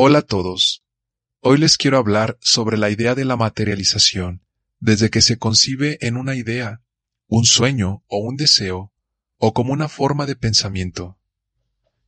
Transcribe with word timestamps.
Hola 0.00 0.20
a 0.20 0.22
todos. 0.22 0.84
Hoy 1.40 1.58
les 1.58 1.76
quiero 1.76 1.98
hablar 1.98 2.38
sobre 2.40 2.78
la 2.78 2.88
idea 2.88 3.16
de 3.16 3.24
la 3.24 3.36
materialización, 3.36 4.44
desde 4.78 5.10
que 5.10 5.20
se 5.20 5.38
concibe 5.38 5.98
en 6.00 6.16
una 6.16 6.36
idea, 6.36 6.82
un 7.26 7.44
sueño 7.44 8.04
o 8.06 8.18
un 8.18 8.36
deseo, 8.36 8.92
o 9.38 9.52
como 9.52 9.72
una 9.72 9.88
forma 9.88 10.24
de 10.24 10.36
pensamiento. 10.36 11.18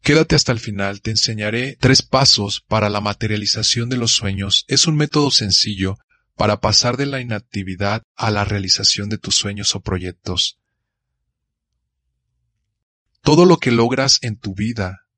Quédate 0.03 0.37
hasta 0.37 0.53
el 0.53 0.61
final, 0.61 1.01
te 1.01 1.11
enseñaré 1.11 1.77
tres 1.81 2.03
pasos 2.03 2.61
para 2.61 2.91
la 2.91 3.01
materialización 3.01 3.89
de 3.89 3.97
los 3.97 4.13
sueños. 4.13 4.67
Es 4.69 4.87
un 4.87 4.95
método 4.95 5.33
sencillo 5.33 5.99
para 6.37 6.61
pasar 6.61 6.97
de 6.97 7.07
la 7.07 7.21
inactividad 7.21 8.05
a 8.15 8.31
la 8.31 8.45
realización 8.45 9.09
de 9.09 9.19
tus 9.19 9.35
sueños 9.35 9.75
o 9.75 9.81
proyectos. 9.81 10.61
Todo 13.23 13.47
lo 13.47 13.57
que 13.57 13.73
logras 13.73 14.21
en 14.23 14.39
tu 14.39 14.55
vida 14.55 15.09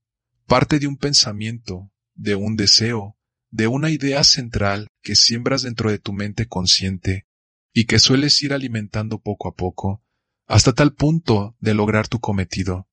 parte 0.47 0.79
de 0.79 0.87
un 0.87 0.97
pensamiento, 0.97 1.92
de 2.15 2.35
un 2.35 2.57
deseo, 2.57 3.17
de 3.51 3.67
una 3.67 3.91
idea 3.91 4.25
central 4.25 4.89
que 5.03 5.15
siembras 5.15 5.63
dentro 5.63 5.91
de 5.91 5.99
tu 5.99 6.13
mente 6.13 6.47
consciente 6.47 7.27
y 7.73 7.85
que 7.85 7.99
sueles 7.99 8.43
ir 8.43 8.53
alimentando 8.53 9.21
poco 9.21 9.49
a 9.49 9.55
poco, 9.55 10.03
hasta 10.47 10.73
tal 10.73 10.95
punto 10.95 11.57
de 11.61 11.75
lograr 11.75 12.09
tu 12.09 12.21
cometido. 12.21 12.89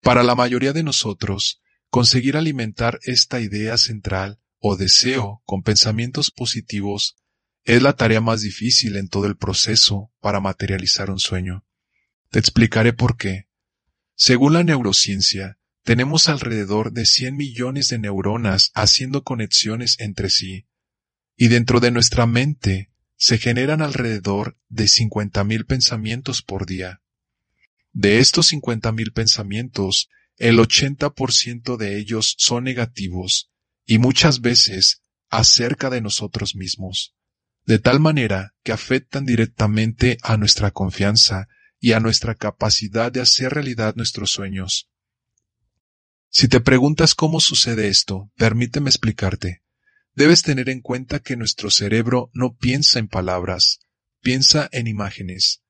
Para 0.00 0.22
la 0.22 0.34
mayoría 0.34 0.72
de 0.72 0.82
nosotros, 0.82 1.60
conseguir 1.90 2.36
alimentar 2.36 3.00
esta 3.02 3.40
idea 3.40 3.76
central 3.78 4.40
o 4.60 4.76
deseo 4.76 5.42
con 5.44 5.62
pensamientos 5.62 6.30
positivos 6.30 7.16
es 7.64 7.82
la 7.82 7.94
tarea 7.94 8.20
más 8.20 8.42
difícil 8.42 8.96
en 8.96 9.08
todo 9.08 9.26
el 9.26 9.36
proceso 9.36 10.12
para 10.20 10.40
materializar 10.40 11.10
un 11.10 11.18
sueño. 11.18 11.66
Te 12.30 12.38
explicaré 12.38 12.92
por 12.92 13.16
qué. 13.16 13.48
Según 14.14 14.52
la 14.54 14.64
neurociencia, 14.64 15.57
tenemos 15.88 16.28
alrededor 16.28 16.92
de 16.92 17.06
100 17.06 17.34
millones 17.34 17.88
de 17.88 17.98
neuronas 17.98 18.72
haciendo 18.74 19.24
conexiones 19.24 19.98
entre 20.00 20.28
sí, 20.28 20.66
y 21.34 21.48
dentro 21.48 21.80
de 21.80 21.90
nuestra 21.90 22.26
mente 22.26 22.92
se 23.16 23.38
generan 23.38 23.80
alrededor 23.80 24.58
de 24.68 24.84
50.000 24.84 25.64
pensamientos 25.64 26.42
por 26.42 26.66
día. 26.66 27.00
De 27.92 28.18
estos 28.18 28.52
50.000 28.52 29.14
pensamientos, 29.14 30.10
el 30.36 30.58
80% 30.58 31.78
de 31.78 31.96
ellos 31.96 32.34
son 32.36 32.64
negativos 32.64 33.50
y 33.86 33.96
muchas 33.96 34.42
veces 34.42 35.00
acerca 35.30 35.88
de 35.88 36.02
nosotros 36.02 36.54
mismos, 36.54 37.14
de 37.64 37.78
tal 37.78 37.98
manera 37.98 38.54
que 38.62 38.72
afectan 38.72 39.24
directamente 39.24 40.18
a 40.20 40.36
nuestra 40.36 40.70
confianza 40.70 41.48
y 41.80 41.92
a 41.92 42.00
nuestra 42.00 42.34
capacidad 42.34 43.10
de 43.10 43.22
hacer 43.22 43.54
realidad 43.54 43.94
nuestros 43.96 44.30
sueños. 44.32 44.90
Si 46.30 46.48
te 46.48 46.60
preguntas 46.60 47.14
cómo 47.14 47.40
sucede 47.40 47.88
esto, 47.88 48.30
permíteme 48.36 48.90
explicarte. 48.90 49.62
Debes 50.14 50.42
tener 50.42 50.68
en 50.68 50.80
cuenta 50.80 51.20
que 51.20 51.36
nuestro 51.36 51.70
cerebro 51.70 52.30
no 52.34 52.56
piensa 52.56 52.98
en 52.98 53.08
palabras, 53.08 53.80
piensa 54.20 54.68
en 54.72 54.86
imágenes. 54.86 55.62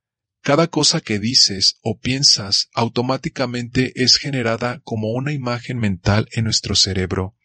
Cada 0.42 0.68
cosa 0.68 1.00
que 1.00 1.18
dices 1.18 1.78
o 1.82 1.98
piensas 1.98 2.68
automáticamente 2.72 3.92
es 4.02 4.16
generada 4.16 4.80
como 4.84 5.12
una 5.12 5.32
imagen 5.32 5.78
mental 5.78 6.28
en 6.32 6.44
nuestro 6.44 6.74
cerebro, 6.74 7.36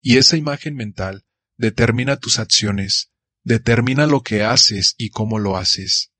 y 0.00 0.18
esa 0.18 0.36
imagen 0.36 0.74
mental 0.74 1.24
determina 1.56 2.16
tus 2.16 2.38
acciones, 2.38 3.10
determina 3.42 4.06
lo 4.06 4.22
que 4.22 4.42
haces 4.42 4.94
y 4.96 5.10
cómo 5.10 5.38
lo 5.38 5.56
haces. 5.56 6.12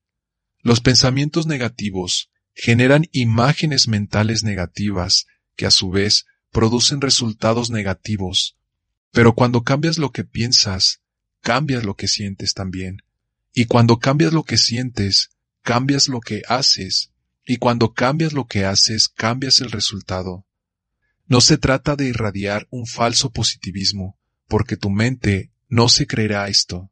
Los 0.59 0.81
pensamientos 0.81 1.47
negativos 1.47 2.31
generan 2.53 3.05
imágenes 3.11 3.87
mentales 3.87 4.43
negativas 4.43 5.25
que 5.55 5.65
a 5.65 5.71
su 5.71 5.89
vez 5.89 6.25
producen 6.55 7.01
resultados 7.01 7.69
negativos. 7.69 8.55
Pero 9.11 9.35
cuando 9.35 9.65
cambias 9.65 9.97
lo 9.97 10.13
que 10.13 10.23
piensas, 10.23 11.01
cambias 11.41 11.83
lo 11.83 11.97
que 11.97 12.07
sientes 12.07 12.53
también. 12.53 13.01
Y 13.53 13.65
cuando 13.65 13.99
cambias 13.99 14.31
lo 14.31 14.43
que 14.43 14.57
sientes, 14.57 15.31
cambias 15.63 16.07
lo 16.07 16.21
que 16.21 16.43
haces. 16.47 17.11
Y 17.45 17.57
cuando 17.57 17.93
cambias 17.93 18.31
lo 18.31 18.47
que 18.47 18.63
haces, 18.63 19.09
cambias 19.09 19.59
el 19.59 19.69
resultado. 19.69 20.45
No 21.27 21.41
se 21.41 21.57
trata 21.57 21.97
de 21.97 22.05
irradiar 22.05 22.67
un 22.69 22.87
falso 22.87 23.31
positivismo, 23.31 24.17
porque 24.47 24.77
tu 24.77 24.89
mente 24.89 25.51
no 25.67 25.89
se 25.89 26.07
creerá 26.07 26.47
esto. 26.47 26.89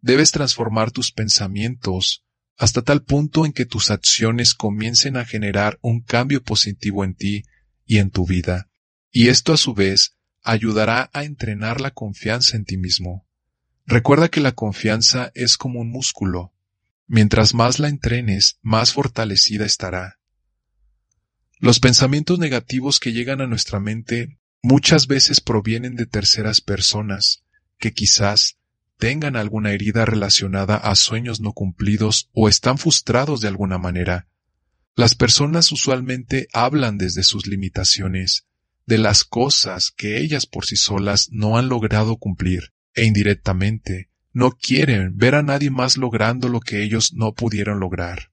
Debes 0.00 0.30
transformar 0.30 0.92
tus 0.92 1.12
pensamientos 1.12 2.24
hasta 2.56 2.80
tal 2.80 3.02
punto 3.02 3.44
en 3.44 3.52
que 3.52 3.66
tus 3.66 3.90
acciones 3.90 4.54
comiencen 4.54 5.18
a 5.18 5.26
generar 5.26 5.78
un 5.82 6.00
cambio 6.00 6.42
positivo 6.42 7.04
en 7.04 7.14
ti 7.14 7.42
y 7.84 7.98
en 7.98 8.10
tu 8.10 8.24
vida 8.24 8.70
y 9.14 9.28
esto 9.28 9.52
a 9.52 9.56
su 9.56 9.74
vez 9.74 10.16
ayudará 10.42 11.08
a 11.12 11.22
entrenar 11.22 11.80
la 11.80 11.92
confianza 11.92 12.56
en 12.56 12.64
ti 12.64 12.76
mismo. 12.76 13.24
Recuerda 13.86 14.28
que 14.28 14.40
la 14.40 14.52
confianza 14.52 15.30
es 15.36 15.56
como 15.56 15.80
un 15.80 15.90
músculo. 15.90 16.52
Mientras 17.06 17.54
más 17.54 17.78
la 17.78 17.88
entrenes, 17.88 18.58
más 18.60 18.92
fortalecida 18.92 19.64
estará. 19.64 20.18
Los 21.60 21.78
pensamientos 21.78 22.40
negativos 22.40 22.98
que 22.98 23.12
llegan 23.12 23.40
a 23.40 23.46
nuestra 23.46 23.78
mente 23.78 24.40
muchas 24.62 25.06
veces 25.06 25.40
provienen 25.40 25.94
de 25.94 26.06
terceras 26.06 26.60
personas, 26.60 27.44
que 27.78 27.92
quizás 27.92 28.58
tengan 28.98 29.36
alguna 29.36 29.70
herida 29.70 30.04
relacionada 30.04 30.76
a 30.76 30.96
sueños 30.96 31.40
no 31.40 31.52
cumplidos 31.52 32.30
o 32.32 32.48
están 32.48 32.78
frustrados 32.78 33.40
de 33.40 33.46
alguna 33.46 33.78
manera. 33.78 34.26
Las 34.96 35.14
personas 35.14 35.70
usualmente 35.70 36.48
hablan 36.52 36.98
desde 36.98 37.22
sus 37.22 37.46
limitaciones, 37.46 38.46
de 38.86 38.98
las 38.98 39.24
cosas 39.24 39.90
que 39.90 40.18
ellas 40.18 40.46
por 40.46 40.66
sí 40.66 40.76
solas 40.76 41.28
no 41.30 41.56
han 41.56 41.68
logrado 41.68 42.16
cumplir, 42.16 42.72
e 42.94 43.04
indirectamente 43.04 44.10
no 44.32 44.50
quieren 44.52 45.16
ver 45.16 45.36
a 45.36 45.42
nadie 45.42 45.70
más 45.70 45.96
logrando 45.96 46.48
lo 46.48 46.60
que 46.60 46.82
ellos 46.82 47.12
no 47.14 47.32
pudieron 47.32 47.80
lograr. 47.80 48.30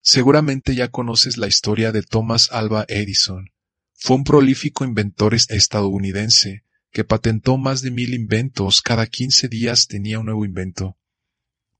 Seguramente 0.00 0.74
ya 0.74 0.88
conoces 0.88 1.36
la 1.36 1.46
historia 1.46 1.92
de 1.92 2.02
Thomas 2.02 2.50
Alva 2.52 2.84
Edison. 2.88 3.50
Fue 3.94 4.16
un 4.16 4.24
prolífico 4.24 4.84
inventor 4.84 5.34
estadounidense 5.34 6.64
que 6.90 7.04
patentó 7.04 7.58
más 7.58 7.82
de 7.82 7.90
mil 7.90 8.14
inventos, 8.14 8.80
cada 8.80 9.06
quince 9.06 9.48
días 9.48 9.86
tenía 9.86 10.18
un 10.18 10.26
nuevo 10.26 10.44
invento. 10.44 10.96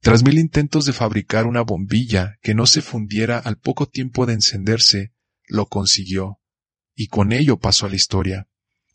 Tras 0.00 0.22
mil 0.22 0.38
intentos 0.38 0.84
de 0.84 0.92
fabricar 0.92 1.46
una 1.46 1.62
bombilla 1.62 2.38
que 2.42 2.54
no 2.54 2.66
se 2.66 2.82
fundiera 2.82 3.38
al 3.38 3.58
poco 3.58 3.86
tiempo 3.86 4.26
de 4.26 4.34
encenderse, 4.34 5.12
lo 5.46 5.66
consiguió 5.66 6.38
y 6.98 7.06
con 7.06 7.30
ello 7.32 7.60
pasó 7.60 7.86
a 7.86 7.90
la 7.90 7.94
historia. 7.94 8.48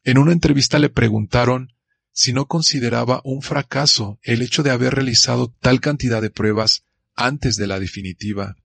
En 0.03 0.17
una 0.17 0.33
entrevista 0.33 0.77
le 0.77 0.89
preguntaron 0.89 1.73
si 2.11 2.33
no 2.33 2.47
consideraba 2.47 3.21
un 3.23 3.41
fracaso 3.41 4.19
el 4.23 4.41
hecho 4.41 4.61
de 4.61 4.71
haber 4.71 4.93
realizado 4.93 5.55
tal 5.61 5.79
cantidad 5.79 6.21
de 6.21 6.29
pruebas 6.29 6.83
antes 7.15 7.55
de 7.55 7.65
la 7.65 7.79
definitiva. 7.79 8.57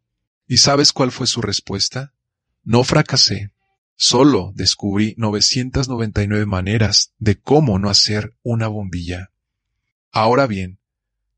¿Y 0.48 0.56
sabes 0.56 0.92
cuál 0.92 1.12
fue 1.12 1.28
su 1.28 1.40
respuesta? 1.40 2.14
No 2.64 2.82
fracasé. 2.82 3.52
Solo 3.94 4.52
descubrí 4.56 5.14
999 5.18 6.44
maneras 6.44 7.12
de 7.18 7.38
cómo 7.38 7.78
no 7.78 7.90
hacer 7.90 8.34
una 8.42 8.66
bombilla. 8.66 9.30
Ahora 10.10 10.48
bien, 10.48 10.80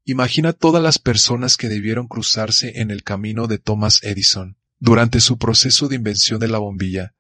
imagina 0.05 0.55
todas 0.55 0.83
las 0.83 0.99
personas 0.99 1.59
que 1.59 1.69
debieron 1.69 2.09
cruzarse 2.09 2.81
en 2.81 2.91
el 2.91 3.03
camino 3.03 3.47
de 3.47 3.59
Thomas 3.59 4.03
Edison 4.03 4.57
durante 4.79 5.21
su 5.21 5.37
proceso 5.37 5.87
de 5.89 5.97
invención 5.97 6.41
de 6.41 6.49
la 6.49 6.59
bombilla 6.59 7.15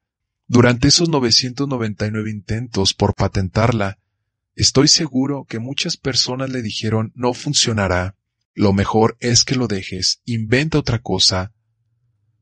durante 0.51 0.89
esos 0.89 1.09
999 1.09 2.29
intentos 2.29 2.93
por 2.93 3.15
patentarla, 3.15 4.01
estoy 4.57 4.89
seguro 4.89 5.47
que 5.49 5.61
muchas 5.61 5.97
personas 5.97 6.51
le 6.51 6.61
dijeron 6.61 7.13
no 7.15 7.35
funcionará, 7.35 8.17
lo 8.53 8.73
mejor 8.73 9.17
es 9.21 9.45
que 9.45 9.55
lo 9.55 9.69
dejes, 9.69 10.23
inventa 10.25 10.81
otra 10.81 10.99
cosa. 10.99 11.53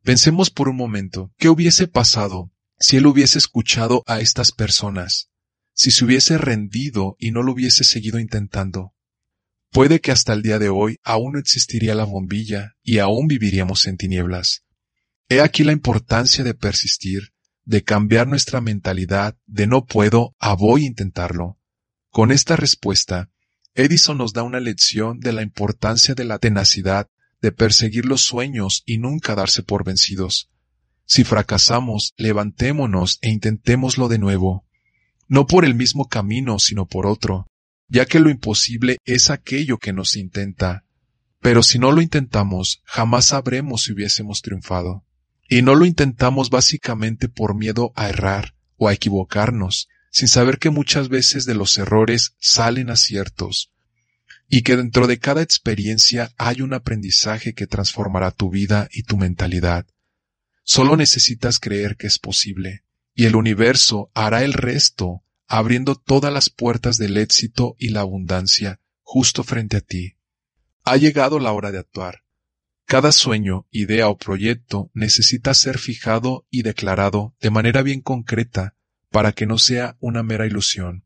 Pensemos 0.05 0.49
por 0.49 0.71
un 0.71 0.77
momento, 0.77 1.35
¿qué 1.37 1.51
hubiese 1.51 1.87
pasado 1.87 2.51
si 2.79 2.97
él 2.97 3.05
hubiese 3.05 3.37
escuchado 3.37 4.05
a 4.07 4.21
estas 4.21 4.53
personas? 4.53 5.29
Si 5.75 5.91
se 5.91 6.07
hubiese 6.07 6.39
rendido 6.39 7.15
y 7.19 7.31
no 7.31 7.43
lo 7.43 7.53
hubiese 7.53 7.85
seguido 7.85 8.19
intentando. 8.19 8.95
Puede 9.71 10.01
que 10.01 10.13
hasta 10.13 10.33
el 10.33 10.41
día 10.41 10.59
de 10.59 10.71
hoy 10.71 10.99
aún 11.05 11.35
no 11.35 11.39
existiría 11.39 11.95
la 11.95 12.05
bombilla 12.05 12.75
y 12.83 13.01
aún 13.01 13.27
viviríamos 13.27 13.87
en 13.87 13.99
tinieblas. 13.99 14.65
He 15.29 15.43
aquí 15.43 15.63
la 15.63 15.73
importancia 15.73 16.43
de 16.43 16.55
persistir 16.55 17.35
de 17.69 17.85
cambiar 17.85 18.27
nuestra 18.27 18.63
mentalidad 18.63 19.37
de 19.45 19.67
no 19.67 19.85
puedo 19.85 20.35
a 20.39 20.55
voy 20.55 20.85
a 20.85 20.87
intentarlo. 20.87 21.59
Con 22.09 22.33
esta 22.33 22.57
respuesta, 22.57 23.29
Edison 23.75 24.17
nos 24.17 24.33
da 24.33 24.43
una 24.43 24.59
lección 24.59 25.21
de 25.21 25.35
la 25.35 25.43
importancia 25.43 26.15
de 26.15 26.25
la 26.25 26.39
tenacidad, 26.39 27.11
de 27.43 27.53
perseguir 27.53 28.07
los 28.07 28.23
sueños 28.23 28.85
y 28.87 28.97
nunca 28.97 29.35
darse 29.35 29.63
por 29.63 29.85
vencidos. 29.85 30.49
Si 31.05 31.25
fracasamos, 31.25 32.15
levantémonos 32.17 33.19
e 33.21 33.29
intentémoslo 33.29 34.09
de 34.09 34.19
nuevo. 34.19 34.65
No 35.27 35.47
por 35.47 35.67
el 35.67 35.75
mismo 35.75 36.09
camino, 36.09 36.59
sino 36.59 36.87
por 36.87 37.07
otro, 37.07 37.49
ya 37.87 38.07
que 38.07 38.19
lo 38.19 38.31
imposible 38.31 38.97
es 39.05 39.29
aquello 39.29 39.77
que 39.77 39.93
nos 39.93 40.17
intenta. 40.17 40.87
Pero 41.41 41.63
si 41.63 41.79
no 41.79 41.93
lo 41.93 42.01
intentamos, 42.01 42.81
jamás 42.85 43.27
sabremos 43.27 43.83
si 43.83 43.93
hubiésemos 43.93 44.41
triunfado. 44.41 45.05
Y 45.49 45.63
no 45.63 45.75
lo 45.75 45.87
intentamos 45.87 46.51
básicamente 46.51 47.29
por 47.29 47.55
miedo 47.55 47.93
a 47.97 48.09
errar 48.09 48.55
o 48.77 48.89
a 48.89 48.93
equivocarnos, 48.93 49.89
sin 50.11 50.29
saber 50.29 50.59
que 50.59 50.71
muchas 50.71 51.09
veces 51.09 51.47
de 51.47 51.55
los 51.55 51.77
errores 51.79 52.35
salen 52.39 52.91
aciertos, 52.91 53.73
y 54.49 54.63
que 54.63 54.77
dentro 54.77 55.07
de 55.07 55.19
cada 55.19 55.43
experiencia 55.43 56.33
hay 56.37 56.61
un 56.63 56.75
aprendizaje 56.75 57.55
que 57.55 57.67
transformará 57.67 58.31
tu 58.31 58.51
vida 58.51 58.89
y 58.93 59.03
tu 59.03 59.17
mentalidad. 59.17 59.87
Solo 60.65 60.97
necesitas 60.97 61.59
creer 61.59 61.97
que 61.97 62.07
es 62.07 62.19
posible, 62.19 62.85
y 63.15 63.25
el 63.25 63.37
universo 63.37 64.11
hará 64.15 64.45
el 64.45 64.53
resto, 64.53 65.23
abriendo 65.47 65.95
todas 65.95 66.33
las 66.33 66.51
puertas 66.51 66.99
del 66.99 67.17
éxito 67.17 67.75
y 67.79 67.89
la 67.89 68.01
abundancia 68.01 68.81
justo 69.03 69.43
frente 69.43 69.79
a 69.79 69.81
ti. 69.81 70.17
Ha 70.85 70.99
llegado 70.99 71.39
la 71.39 71.53
hora 71.53 71.73
de 71.73 71.79
actuar. 71.79 72.23
Cada 72.89 73.13
sueño, 73.13 73.67
idea 73.71 74.09
o 74.09 74.17
proyecto 74.17 74.91
necesita 74.95 75.53
ser 75.53 75.77
fijado 75.77 76.47
y 76.49 76.63
declarado 76.63 77.37
de 77.39 77.51
manera 77.51 77.83
bien 77.83 78.01
concreta 78.01 78.77
para 79.11 79.33
que 79.33 79.45
no 79.45 79.59
sea 79.59 79.99
una 80.01 80.23
mera 80.23 80.47
ilusión. 80.47 81.05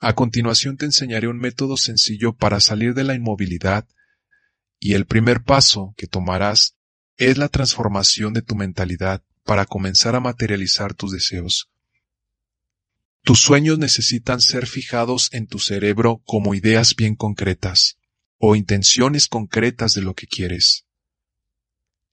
A 0.00 0.14
continuación 0.14 0.76
te 0.76 0.84
enseñaré 0.84 1.28
un 1.28 1.38
método 1.38 1.78
sencillo 1.78 2.34
para 2.34 2.60
salir 2.60 2.92
de 2.92 3.04
la 3.04 3.14
inmovilidad 3.14 3.88
y 4.78 4.92
el 4.92 5.06
primer 5.06 5.42
paso 5.42 5.94
que 5.96 6.06
tomarás 6.06 6.76
es 7.16 7.38
la 7.38 7.48
transformación 7.48 8.34
de 8.34 8.42
tu 8.42 8.54
mentalidad 8.54 9.22
para 9.44 9.64
comenzar 9.64 10.16
a 10.16 10.20
materializar 10.20 10.92
tus 10.92 11.10
deseos. 11.10 11.70
Tus 13.22 13.40
sueños 13.40 13.78
necesitan 13.78 14.42
ser 14.42 14.66
fijados 14.66 15.30
en 15.32 15.46
tu 15.46 15.58
cerebro 15.58 16.20
como 16.26 16.54
ideas 16.54 16.94
bien 16.96 17.16
concretas 17.16 17.96
o 18.36 18.56
intenciones 18.56 19.26
concretas 19.26 19.94
de 19.94 20.02
lo 20.02 20.12
que 20.12 20.26
quieres. 20.26 20.84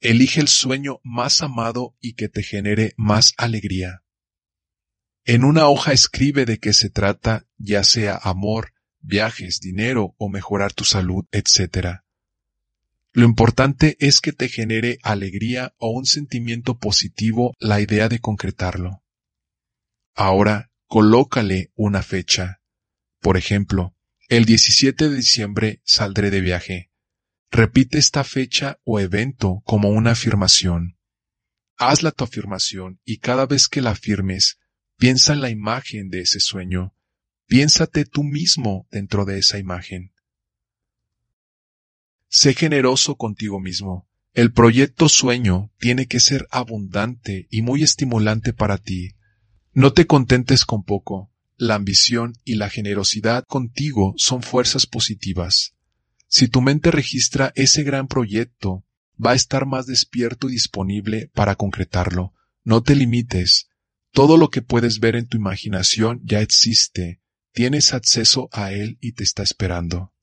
Elige 0.01 0.41
el 0.41 0.47
sueño 0.47 0.99
más 1.03 1.43
amado 1.43 1.95
y 2.01 2.13
que 2.13 2.27
te 2.27 2.41
genere 2.41 2.93
más 2.97 3.33
alegría. 3.37 4.03
En 5.25 5.43
una 5.43 5.67
hoja 5.67 5.93
escribe 5.93 6.45
de 6.45 6.57
qué 6.57 6.73
se 6.73 6.89
trata, 6.89 7.45
ya 7.57 7.83
sea 7.83 8.19
amor, 8.21 8.73
viajes, 8.99 9.59
dinero 9.59 10.15
o 10.17 10.27
mejorar 10.27 10.73
tu 10.73 10.85
salud, 10.85 11.25
etc. 11.31 11.99
Lo 13.13 13.25
importante 13.25 13.95
es 13.99 14.21
que 14.21 14.31
te 14.31 14.49
genere 14.49 14.97
alegría 15.03 15.75
o 15.77 15.91
un 15.91 16.07
sentimiento 16.07 16.79
positivo 16.79 17.55
la 17.59 17.79
idea 17.79 18.09
de 18.09 18.19
concretarlo. 18.19 19.03
Ahora, 20.15 20.71
colócale 20.87 21.71
una 21.75 22.01
fecha. 22.01 22.61
Por 23.19 23.37
ejemplo, 23.37 23.95
el 24.29 24.45
17 24.45 25.09
de 25.09 25.15
diciembre 25.15 25.81
saldré 25.83 26.31
de 26.31 26.41
viaje. 26.41 26.90
Repite 27.51 27.99
esta 27.99 28.23
fecha 28.23 28.79
o 28.83 28.99
evento 28.99 29.61
como 29.65 29.89
una 29.89 30.11
afirmación. 30.11 30.97
Hazla 31.77 32.11
tu 32.11 32.23
afirmación 32.23 32.99
y 33.05 33.17
cada 33.17 33.45
vez 33.45 33.67
que 33.67 33.81
la 33.81 33.91
afirmes, 33.91 34.57
Piensa 35.01 35.33
en 35.33 35.41
la 35.41 35.49
imagen 35.49 36.09
de 36.09 36.21
ese 36.21 36.39
sueño. 36.39 36.93
Piénsate 37.47 38.05
tú 38.05 38.23
mismo 38.23 38.87
dentro 38.91 39.25
de 39.25 39.39
esa 39.39 39.57
imagen. 39.57 40.13
Sé 42.27 42.53
generoso 42.53 43.15
contigo 43.15 43.59
mismo. 43.59 44.07
El 44.35 44.53
proyecto 44.53 45.09
sueño 45.09 45.71
tiene 45.79 46.05
que 46.05 46.19
ser 46.19 46.45
abundante 46.51 47.47
y 47.49 47.63
muy 47.63 47.81
estimulante 47.81 48.53
para 48.53 48.77
ti. 48.77 49.15
No 49.73 49.91
te 49.91 50.05
contentes 50.05 50.65
con 50.65 50.83
poco. 50.83 51.33
La 51.57 51.73
ambición 51.73 52.33
y 52.43 52.57
la 52.57 52.69
generosidad 52.69 53.43
contigo 53.47 54.13
son 54.17 54.43
fuerzas 54.43 54.85
positivas. 54.85 55.73
Si 56.31 56.47
tu 56.47 56.61
mente 56.61 56.91
registra 56.91 57.51
ese 57.55 57.83
gran 57.83 58.07
proyecto, 58.07 58.85
va 59.23 59.31
a 59.31 59.35
estar 59.35 59.65
más 59.65 59.85
despierto 59.85 60.47
y 60.47 60.53
disponible 60.53 61.29
para 61.33 61.55
concretarlo. 61.55 62.33
No 62.63 62.81
te 62.81 62.95
limites. 62.95 63.67
Todo 64.11 64.37
lo 64.37 64.49
que 64.49 64.61
puedes 64.61 65.01
ver 65.01 65.17
en 65.17 65.27
tu 65.27 65.35
imaginación 65.35 66.21
ya 66.23 66.39
existe, 66.39 67.21
tienes 67.51 67.93
acceso 67.93 68.47
a 68.53 68.71
él 68.71 68.97
y 69.01 69.11
te 69.11 69.25
está 69.25 69.43
esperando. 69.43 70.13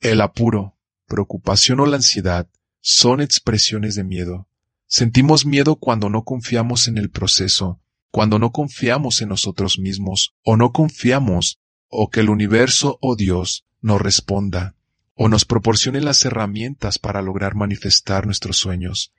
El 0.00 0.22
apuro, 0.22 0.76
preocupación 1.06 1.78
o 1.78 1.86
la 1.86 1.98
ansiedad 1.98 2.50
son 2.80 3.20
expresiones 3.20 3.94
de 3.94 4.02
miedo. 4.02 4.48
Sentimos 4.86 5.46
miedo 5.46 5.76
cuando 5.76 6.10
no 6.10 6.24
confiamos 6.24 6.88
en 6.88 6.98
el 6.98 7.10
proceso, 7.10 7.80
cuando 8.10 8.40
no 8.40 8.50
confiamos 8.50 9.22
en 9.22 9.28
nosotros 9.28 9.78
mismos, 9.78 10.34
o 10.42 10.56
no 10.56 10.72
confiamos, 10.72 11.60
o 11.86 12.10
que 12.10 12.20
el 12.20 12.28
universo 12.28 12.98
o 13.00 13.14
Dios 13.14 13.66
nos 13.80 14.00
responda, 14.00 14.74
o 15.14 15.28
nos 15.28 15.44
proporcione 15.44 16.00
las 16.00 16.24
herramientas 16.24 16.98
para 16.98 17.22
lograr 17.22 17.54
manifestar 17.54 18.26
nuestros 18.26 18.56
sueños. 18.58 19.12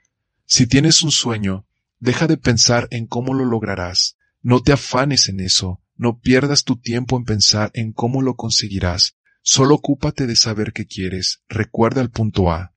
Si 0.46 0.68
tienes 0.68 1.02
un 1.02 1.12
sueño, 1.12 1.66
Deja 2.00 2.28
de 2.28 2.38
pensar 2.38 2.88
en 2.92 3.08
cómo 3.08 3.34
lo 3.34 3.46
lograrás. 3.46 4.18
No 4.42 4.62
te 4.62 4.72
afanes 4.72 5.28
en 5.28 5.42
eso. 5.42 5.82
No 5.98 6.20
pierdas 6.20 6.64
tu 6.64 6.78
tiempo 6.78 7.18
en 7.18 7.26
pensar 7.26 7.72
en 7.74 7.92
cómo 7.92 8.22
lo 8.22 8.36
conseguirás. 8.36 9.18
Solo 9.42 9.76
ocúpate 9.76 10.26
de 10.26 10.38
saber 10.38 10.72
qué 10.72 10.86
quieres. 10.86 11.44
Recuerda 11.50 12.02
el 12.02 12.10
punto 12.10 12.52
A. 12.52 12.74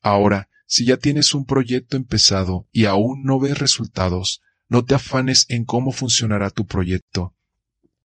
Ahora, 0.00 0.48
si 0.66 0.84
ya 0.84 0.98
tienes 0.98 1.34
un 1.34 1.46
proyecto 1.46 1.96
empezado 1.96 2.68
y 2.70 2.84
aún 2.84 3.24
no 3.24 3.40
ves 3.40 3.58
resultados, 3.58 4.40
no 4.68 4.84
te 4.84 4.94
afanes 4.94 5.46
en 5.48 5.64
cómo 5.64 5.90
funcionará 5.90 6.50
tu 6.50 6.64
proyecto. 6.64 7.34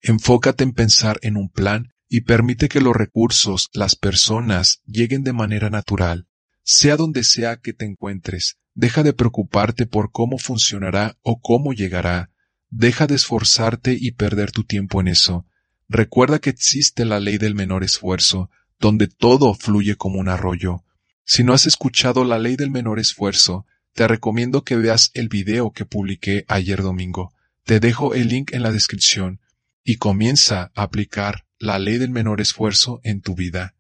Enfócate 0.01 0.65
en 0.65 0.73
pensar 0.73 1.19
en 1.21 1.37
un 1.37 1.51
plan 1.51 1.93
y 2.09 2.23
permite 2.23 2.69
que 2.69 2.81
los 2.81 2.95
recursos, 2.95 3.69
las 3.73 3.97
personas, 3.97 4.81
lleguen 4.87 5.25
de 5.25 5.33
manera 5.33 5.71
natural. 5.71 6.27
Sea 6.63 6.97
donde 6.97 7.25
sea 7.25 7.57
que 7.57 7.73
te 7.73 7.85
encuentres, 7.85 8.59
Deja 8.77 9.03
de 9.03 9.15
preocuparte 9.15 9.87
por 9.87 10.13
cómo 10.13 10.37
funcionará 10.37 11.17
o 11.23 11.41
cómo 11.41 11.73
llegará. 11.73 12.31
Deja 12.69 13.07
de 13.07 13.15
esforzarte 13.15 13.97
y 13.99 14.11
perder 14.11 14.53
tu 14.53 14.65
tiempo 14.65 15.01
en 15.01 15.09
eso. 15.09 15.47
Recuerda 15.89 16.41
que 16.41 16.51
existe 16.51 17.07
la 17.07 17.19
ley 17.19 17.39
del 17.39 17.55
menor 17.55 17.85
esfuerzo, 17.85 18.51
donde 18.79 19.07
todo 19.07 19.55
fluye 19.55 19.97
como 19.97 20.21
un 20.21 20.29
arroyo. 20.29 20.85
Si 21.25 21.43
no 21.43 21.55
has 21.55 21.67
escuchado 21.67 22.23
la 22.25 22.39
ley 22.39 22.57
del 22.57 22.71
menor 22.71 22.99
esfuerzo, 22.99 23.65
te 23.95 24.07
recomiendo 24.07 24.63
que 24.63 24.77
veas 24.77 25.11
el 25.15 25.31
video 25.31 25.71
que 25.71 25.87
publiqué 25.87 26.45
ayer 26.47 26.83
domingo. 26.83 27.33
Te 27.65 27.81
dejo 27.81 28.13
el 28.13 28.29
link 28.29 28.53
en 28.53 28.63
la 28.63 28.73
descripción 28.73 29.41
y 29.85 29.97
comienza 29.97 30.71
a 30.75 30.83
aplicar 30.83 31.46
la 31.59 31.79
ley 31.79 31.99
del 31.99 32.11
menor 32.11 32.41
esfuerzo 32.41 33.01
en 33.03 33.21
tu 33.21 33.35
vida. 33.35 33.75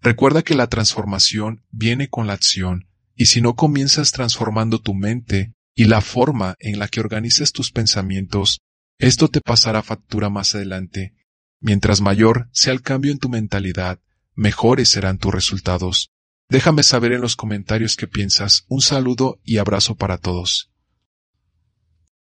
Recuerda 0.00 0.42
que 0.42 0.54
la 0.54 0.68
transformación 0.68 1.64
viene 1.70 2.08
con 2.08 2.26
la 2.26 2.34
acción 2.34 2.88
y 3.14 3.26
si 3.26 3.40
no 3.40 3.56
comienzas 3.56 4.12
transformando 4.12 4.80
tu 4.80 4.94
mente 4.94 5.54
y 5.74 5.84
la 5.84 6.00
forma 6.00 6.54
en 6.58 6.78
la 6.78 6.88
que 6.88 7.00
organizas 7.00 7.52
tus 7.52 7.72
pensamientos, 7.72 8.60
esto 8.98 9.28
te 9.28 9.40
pasará 9.40 9.82
factura 9.82 10.30
más 10.30 10.54
adelante. 10.54 11.14
Mientras 11.60 12.00
mayor 12.00 12.48
sea 12.52 12.72
el 12.72 12.82
cambio 12.82 13.12
en 13.12 13.18
tu 13.18 13.28
mentalidad, 13.28 14.00
mejores 14.34 14.90
serán 14.90 15.18
tus 15.18 15.34
resultados. 15.34 16.10
Déjame 16.48 16.82
saber 16.82 17.12
en 17.12 17.20
los 17.20 17.34
comentarios 17.34 17.96
qué 17.96 18.06
piensas. 18.06 18.64
Un 18.68 18.80
saludo 18.80 19.40
y 19.42 19.58
abrazo 19.58 19.96
para 19.96 20.18
todos. 20.18 20.70